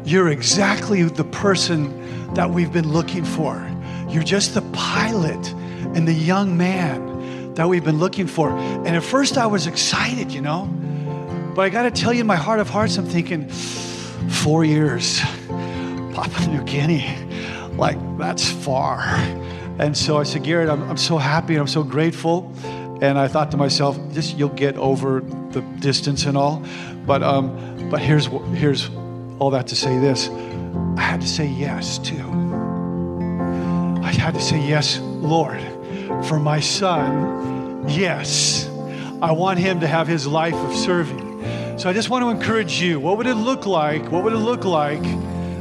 [0.07, 3.67] You're exactly the person that we've been looking for.
[4.09, 5.53] You're just the pilot
[5.95, 8.51] and the young man that we've been looking for.
[8.51, 10.67] And at first I was excited, you know.
[11.55, 15.21] But I got to tell you, in my heart of hearts, I'm thinking, four years,
[16.15, 17.17] Papua New Guinea,
[17.77, 19.01] like that's far.
[19.79, 22.53] And so I said, Garrett, I'm, I'm so happy and I'm so grateful.
[23.01, 26.63] And I thought to myself, just you'll get over the distance and all.
[27.07, 28.91] But um, but here's here's
[29.39, 30.29] all that to say this.
[30.97, 32.23] I had to say yes too.
[34.03, 35.61] I had to say yes, Lord,
[36.27, 37.89] for my son.
[37.89, 38.69] Yes,
[39.23, 41.79] I want him to have his life of serving.
[41.79, 43.01] So I just want to encourage you.
[43.01, 44.13] What would it look like?
[44.13, 45.03] What would it look like?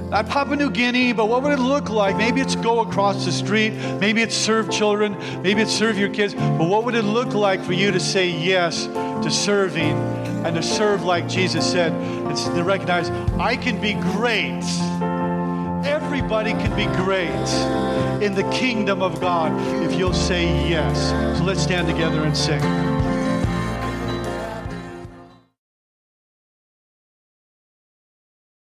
[0.09, 2.17] Not Papua New Guinea, but what would it look like?
[2.17, 3.73] Maybe it's go across the street.
[3.99, 5.15] Maybe it's serve children.
[5.43, 6.33] Maybe it's serve your kids.
[6.33, 9.95] But what would it look like for you to say yes to serving
[10.45, 11.91] and to serve like Jesus said?
[11.91, 14.63] And to recognize I can be great.
[15.85, 17.29] Everybody can be great
[18.23, 19.51] in the kingdom of God
[19.83, 21.37] if you'll say yes.
[21.37, 22.88] So let's stand together and sing.